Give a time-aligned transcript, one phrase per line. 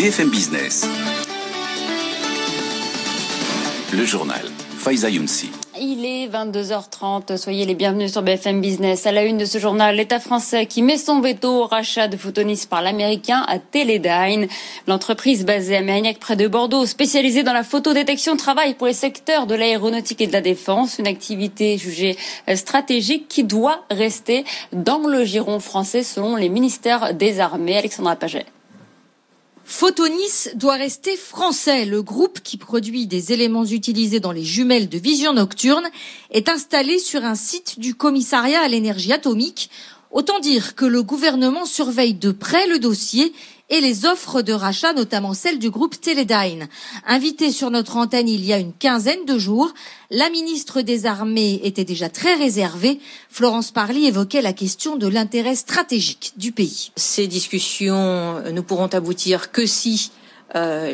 [0.00, 0.88] BFM Business.
[3.92, 4.40] Le journal.
[4.78, 5.50] Faiza Younsi.
[5.78, 9.06] Il est 22h30, soyez les bienvenus sur BFM Business.
[9.06, 12.16] À la une de ce journal, l'État français qui met son veto au rachat de
[12.16, 14.48] Photonis par l'américain à Teledyne.
[14.86, 19.46] L'entreprise basée à Mérignac près de Bordeaux, spécialisée dans la photodétection, travaille pour les secteurs
[19.46, 22.16] de l'aéronautique et de la défense, une activité jugée
[22.54, 27.76] stratégique qui doit rester dans le giron français selon les ministères des Armées.
[27.76, 28.46] Alexandra Paget.
[29.72, 31.86] Photonis doit rester français.
[31.86, 35.88] Le groupe qui produit des éléments utilisés dans les jumelles de vision nocturne
[36.32, 39.70] est installé sur un site du commissariat à l'énergie atomique.
[40.10, 43.32] Autant dire que le gouvernement surveille de près le dossier
[43.70, 46.68] et les offres de rachat, notamment celles du groupe Teledyne.
[47.06, 49.72] Invitée sur notre antenne il y a une quinzaine de jours,
[50.10, 53.00] la ministre des Armées était déjà très réservée.
[53.30, 56.90] Florence Parly évoquait la question de l'intérêt stratégique du pays.
[56.96, 60.10] Ces discussions ne pourront aboutir que si
[60.56, 60.92] euh,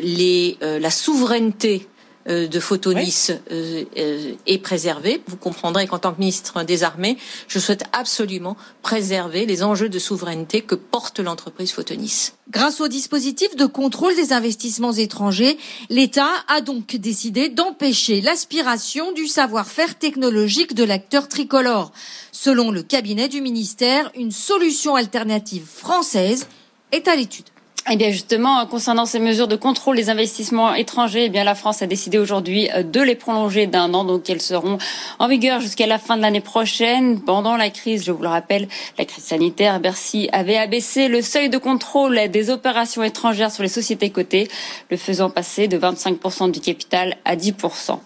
[0.61, 1.87] euh, la souveraineté
[2.27, 5.21] de Photonis euh, euh, est préservée.
[5.27, 9.99] Vous comprendrez qu'en tant que ministre des Armées, je souhaite absolument préserver les enjeux de
[9.99, 12.31] souveraineté que porte l'entreprise Photonis.
[12.49, 15.57] Grâce au dispositif de contrôle des investissements étrangers,
[15.89, 21.91] l'État a donc décidé d'empêcher l'aspiration du savoir-faire technologique de l'acteur tricolore.
[22.31, 26.47] Selon le cabinet du ministère, une solution alternative française
[26.91, 27.45] est à l'étude.
[27.89, 31.81] Eh bien justement, concernant ces mesures de contrôle des investissements étrangers, eh bien la France
[31.81, 34.77] a décidé aujourd'hui euh, de les prolonger d'un an, donc elles seront
[35.19, 37.21] en vigueur jusqu'à la fin de l'année prochaine.
[37.21, 38.67] Pendant la crise, je vous le rappelle,
[38.97, 43.69] la crise sanitaire, Bercy avait abaissé le seuil de contrôle des opérations étrangères sur les
[43.69, 44.49] sociétés cotées,
[44.91, 47.99] le faisant passer de 25% du capital à 10%.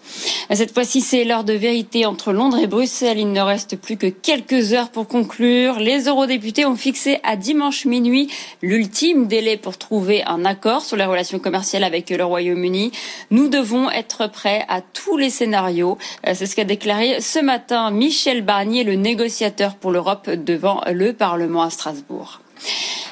[0.52, 3.18] Cette fois-ci, c'est l'heure de vérité entre Londres et Bruxelles.
[3.18, 5.80] Il ne reste plus que quelques heures pour conclure.
[5.80, 8.28] Les eurodéputés ont fixé à dimanche minuit
[8.60, 12.92] l'ultime délai pour trouver un accord sur les relations commerciales avec le Royaume-Uni.
[13.30, 15.98] Nous devons être prêts à tous les scénarios.
[16.26, 21.12] Euh, c'est ce qu'a déclaré ce matin Michel Barnier, le négociateur pour l'Europe devant le
[21.12, 22.40] Parlement à Strasbourg.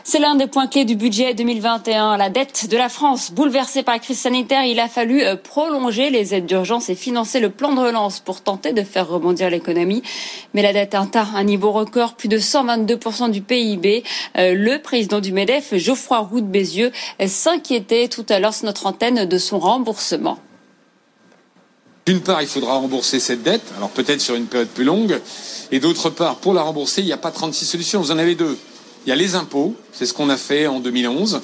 [0.03, 2.17] C'est l'un des points clés du budget 2021.
[2.17, 6.11] La dette de la France, bouleversée par la crise sanitaire, il a fallu euh, prolonger
[6.11, 10.03] les aides d'urgence et financer le plan de relance pour tenter de faire rebondir l'économie.
[10.55, 14.03] Mais la dette atteint un niveau record, plus de 122% du PIB.
[14.39, 16.93] Euh, le président du MEDEF, Geoffroy Roux de Bézieux,
[17.27, 20.39] s'inquiétait tout à l'heure sur notre antenne de son remboursement.
[22.07, 25.21] D'une part, il faudra rembourser cette dette, alors peut-être sur une période plus longue,
[25.71, 28.35] et d'autre part, pour la rembourser, il n'y a pas 36 solutions, vous en avez
[28.35, 28.59] deux.
[29.07, 31.41] Il y a les impôts, c'est ce qu'on a fait en 2011,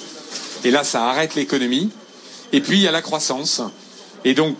[0.63, 1.89] et là ça arrête l'économie.
[2.53, 3.61] Et puis il y a la croissance.
[4.25, 4.55] Et donc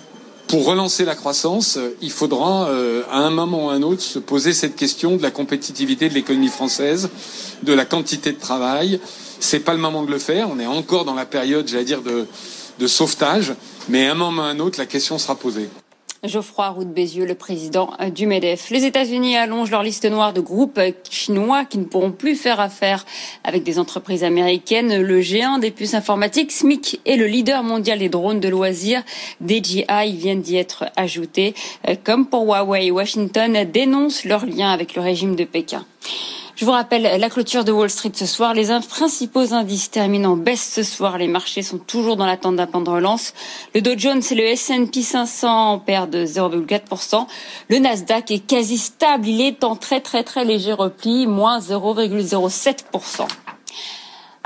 [0.48, 4.18] pour relancer la croissance, il faudra euh, à un moment ou à un autre se
[4.18, 7.10] poser cette question de la compétitivité de l'économie française,
[7.64, 9.00] de la quantité de travail.
[9.42, 10.50] C'est pas le moment de le faire.
[10.50, 12.26] On est encore dans la période, j'allais dire, de,
[12.80, 13.54] de sauvetage.
[13.90, 15.70] Mais à un moment ou à un autre, la question sera posée.
[16.24, 18.70] Geoffroy Roux de Bézieux, le président du MEDEF.
[18.72, 20.80] Les États-Unis allongent leur liste noire de groupes
[21.10, 23.06] chinois qui ne pourront plus faire affaire
[23.44, 25.02] avec des entreprises américaines.
[25.02, 29.04] Le géant des puces informatiques, SMIC, est le leader mondial des drones de loisirs.
[29.46, 31.54] DJI viennent d'y être ajoutés.
[32.04, 35.86] Comme pour Huawei, Washington dénonce leur lien avec le régime de Pékin.
[36.58, 38.56] Je vous rappelle la clôture de Wall Street ce soir.
[38.56, 41.20] Les principaux indices terminent en baisse ce soir.
[41.20, 43.36] Les marchés sont toujours dans l'attente d'un plan de relance.
[43.76, 47.28] Le Dow Jones et le S&P 500 en perdent de 0,4%.
[47.70, 49.28] Le Nasdaq est quasi stable.
[49.28, 53.28] Il est en très très très léger repli, moins 0,07%.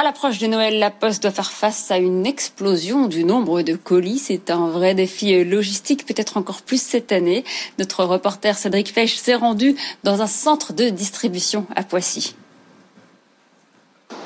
[0.02, 3.76] À l'approche de Noël, la Poste doit faire face à une explosion du nombre de
[3.76, 4.18] colis.
[4.18, 7.46] C'est un vrai défi logistique, peut-être encore plus cette année.
[7.78, 12.34] Notre reporter Cédric Fesch s'est rendu dans un centre de distribution à Poissy.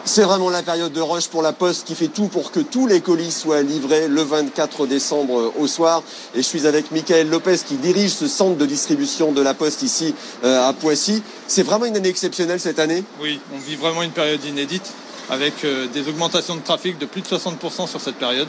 [0.05, 2.87] C'est vraiment la période de rush pour la Poste qui fait tout pour que tous
[2.87, 6.03] les colis soient livrés le 24 décembre au soir.
[6.35, 9.81] Et je suis avec Michael Lopez qui dirige ce centre de distribution de la Poste
[9.81, 11.21] ici euh, à Poissy.
[11.47, 13.03] C'est vraiment une année exceptionnelle cette année?
[13.19, 14.93] Oui, on vit vraiment une période inédite
[15.29, 18.47] avec euh, des augmentations de trafic de plus de 60% sur cette période.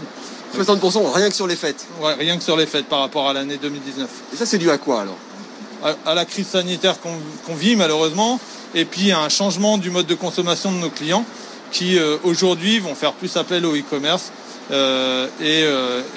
[0.57, 3.33] 60% rien que sur les fêtes Ouais, rien que sur les fêtes par rapport à
[3.33, 4.09] l'année 2019.
[4.33, 5.19] Et ça, c'est dû à quoi alors?
[5.83, 8.41] À, à, la crise sanitaire qu'on vit malheureusement,
[8.75, 11.25] et puis à un changement du mode de consommation de nos clients
[11.71, 14.31] qui aujourd'hui vont faire plus appel au e-commerce
[14.71, 15.65] et,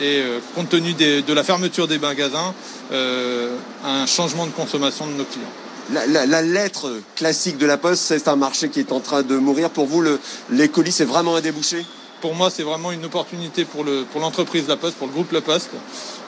[0.02, 0.24] et
[0.56, 2.54] compte tenu de la fermeture des magasins,
[2.92, 5.52] un changement de consommation de nos clients
[5.92, 9.70] la, lettre classique de la Poste, c'est un marché qui est en train de mourir.
[9.70, 10.20] Pour vous, le,
[10.52, 11.86] les colis, c'est vraiment un débouché?
[12.22, 13.86] Pour moi, c'est vraiment une opportunité pour,
[14.20, 15.70] l'entreprise La Poste, pour le groupe La Poste.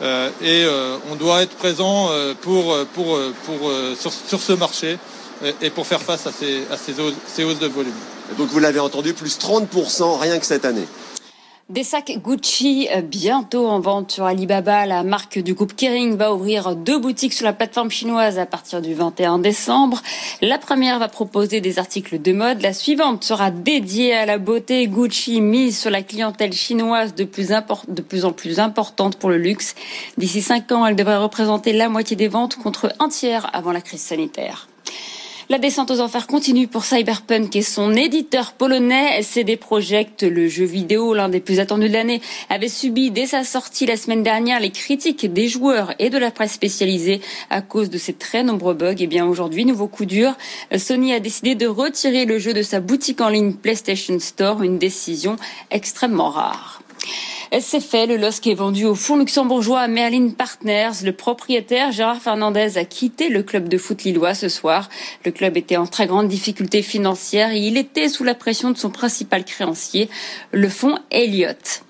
[0.01, 2.77] Euh, et euh, on doit être présent euh, pour,
[3.99, 4.97] sur, ce marché
[5.61, 7.93] et pour faire face à ces, à ces hausses de volume.
[8.37, 10.87] Donc vous l'avez entendu, plus 30% rien que cette année.
[11.71, 14.85] Des sacs Gucci euh, bientôt en vente sur Alibaba.
[14.85, 18.81] La marque du groupe Kering va ouvrir deux boutiques sur la plateforme chinoise à partir
[18.81, 20.01] du 21 décembre.
[20.41, 22.61] La première va proposer des articles de mode.
[22.61, 24.85] La suivante sera dédiée à la beauté.
[24.89, 27.53] Gucci mise sur la clientèle chinoise de plus,
[27.87, 29.75] de plus en plus importante pour le luxe.
[30.17, 33.79] D'ici cinq ans, elle devrait représenter la moitié des ventes contre un tiers avant la
[33.79, 34.67] crise sanitaire.
[35.51, 40.63] La descente aux enfers continue pour Cyberpunk et son éditeur polonais CD Projekt, le jeu
[40.63, 44.61] vidéo l'un des plus attendus de l'année, avait subi dès sa sortie la semaine dernière
[44.61, 47.19] les critiques des joueurs et de la presse spécialisée
[47.49, 48.95] à cause de ses très nombreux bugs.
[48.97, 50.37] Et bien aujourd'hui, nouveau coup dur,
[50.77, 54.79] Sony a décidé de retirer le jeu de sa boutique en ligne PlayStation Store, une
[54.79, 55.35] décision
[55.69, 56.81] extrêmement rare.
[57.59, 61.03] C'est fait, le LOSC est vendu au fonds luxembourgeois Merlin Partners.
[61.03, 64.87] Le propriétaire, Gérard Fernandez, a quitté le club de foot lillois ce soir.
[65.25, 68.77] Le club était en très grande difficulté financière et il était sous la pression de
[68.77, 70.09] son principal créancier,
[70.51, 71.83] le fonds Elliott.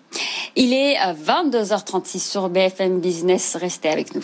[0.55, 3.55] Il est à 22h36 sur BFM Business.
[3.55, 4.23] Restez avec nous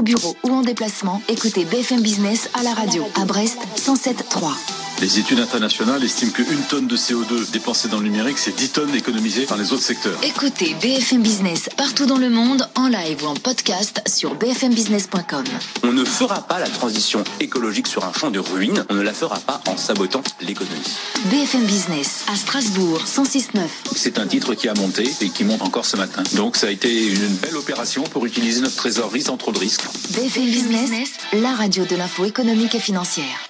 [0.00, 4.79] Au bureau ou en déplacement, écoutez BFM Business à la radio à Brest 107.3.
[5.00, 8.94] Les études internationales estiment qu'une tonne de CO2 dépensée dans le numérique, c'est 10 tonnes
[8.94, 10.18] économisées dans les autres secteurs.
[10.22, 15.44] Écoutez BFM Business partout dans le monde, en live ou en podcast sur bfmbusiness.com.
[15.84, 19.14] On ne fera pas la transition écologique sur un champ de ruines, on ne la
[19.14, 20.98] fera pas en sabotant l'économie.
[21.30, 23.60] BFM Business à Strasbourg 106.9.
[23.96, 26.22] C'est un titre qui a monté et qui monte encore ce matin.
[26.36, 29.84] Donc ça a été une belle opération pour utiliser notre trésorerie sans trop de risques.
[30.10, 33.49] BFM Business, la radio de l'info économique et financière.